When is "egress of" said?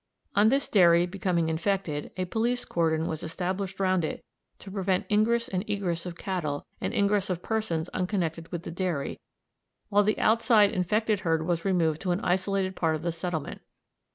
5.69-6.17